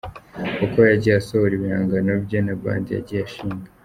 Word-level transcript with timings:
Uko 0.65 0.77
yagiye 0.91 1.15
asohora 1.17 1.53
ibihangano 1.55 2.11
bye 2.25 2.39
na 2.45 2.53
Band 2.61 2.85
yagiye 2.97 3.21
ashinga. 3.27 3.67